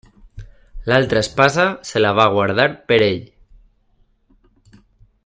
L'altra 0.91 1.21
espasa 1.25 1.65
se 1.91 2.01
la 2.03 2.13
va 2.21 2.27
guardar 2.39 2.67
per 2.93 3.01
ell. 3.11 3.23